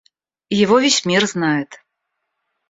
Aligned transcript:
Его 0.63 0.79
весь 0.79 1.05
мир 1.05 1.27
знает. 1.27 1.79